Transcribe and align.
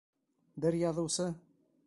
Бер 0.65 0.79
яҙыусы: 0.85 1.29